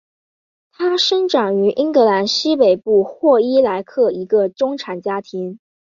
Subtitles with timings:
[0.71, 5.59] 她成长于英格兰西北部霍伊莱克一个中产家庭。